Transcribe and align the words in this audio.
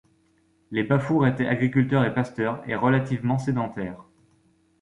Les 0.71 0.81
Bafours 0.81 1.27
étaient 1.27 1.45
agriculteurs 1.47 2.05
et 2.05 2.13
pasteurs, 2.15 2.67
et 2.67 2.73
relativement 2.73 3.37
sédentaires. 3.37 4.03